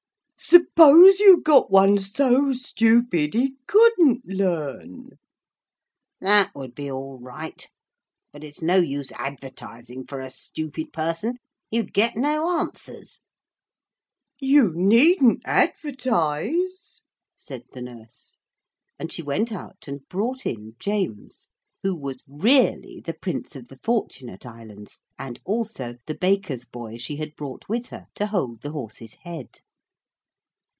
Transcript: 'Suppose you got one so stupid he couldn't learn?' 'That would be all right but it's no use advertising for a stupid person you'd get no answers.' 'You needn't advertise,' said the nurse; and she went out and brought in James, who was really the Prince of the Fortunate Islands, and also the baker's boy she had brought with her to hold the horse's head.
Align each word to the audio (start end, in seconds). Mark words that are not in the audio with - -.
'Suppose 0.43 1.19
you 1.19 1.39
got 1.39 1.69
one 1.69 1.99
so 1.99 2.51
stupid 2.51 3.35
he 3.35 3.53
couldn't 3.67 4.25
learn?' 4.25 5.11
'That 6.19 6.49
would 6.55 6.73
be 6.73 6.89
all 6.91 7.19
right 7.19 7.69
but 8.33 8.43
it's 8.43 8.59
no 8.59 8.77
use 8.77 9.11
advertising 9.11 10.03
for 10.03 10.19
a 10.19 10.31
stupid 10.31 10.91
person 10.91 11.35
you'd 11.69 11.93
get 11.93 12.15
no 12.15 12.57
answers.' 12.57 13.21
'You 14.39 14.71
needn't 14.73 15.43
advertise,' 15.45 17.03
said 17.35 17.65
the 17.73 17.81
nurse; 17.83 18.37
and 18.97 19.11
she 19.11 19.21
went 19.21 19.51
out 19.51 19.87
and 19.87 20.09
brought 20.09 20.47
in 20.47 20.73
James, 20.79 21.49
who 21.83 21.95
was 21.95 22.23
really 22.27 22.99
the 22.99 23.13
Prince 23.13 23.55
of 23.55 23.67
the 23.67 23.79
Fortunate 23.83 24.43
Islands, 24.47 25.01
and 25.19 25.39
also 25.45 25.97
the 26.07 26.15
baker's 26.15 26.65
boy 26.65 26.97
she 26.97 27.17
had 27.17 27.35
brought 27.35 27.69
with 27.69 27.89
her 27.89 28.07
to 28.15 28.25
hold 28.25 28.61
the 28.61 28.71
horse's 28.71 29.13
head. 29.21 29.59